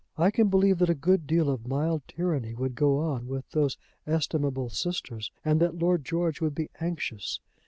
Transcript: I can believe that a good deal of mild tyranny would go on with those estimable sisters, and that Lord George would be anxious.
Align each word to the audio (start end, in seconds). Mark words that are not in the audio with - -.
I 0.17 0.31
can 0.31 0.49
believe 0.49 0.79
that 0.79 0.89
a 0.89 0.95
good 0.95 1.27
deal 1.27 1.47
of 1.47 1.67
mild 1.67 2.01
tyranny 2.07 2.55
would 2.55 2.73
go 2.73 2.97
on 2.97 3.27
with 3.27 3.47
those 3.51 3.77
estimable 4.07 4.71
sisters, 4.71 5.29
and 5.45 5.59
that 5.61 5.77
Lord 5.77 6.05
George 6.05 6.41
would 6.41 6.55
be 6.55 6.71
anxious. 6.79 7.39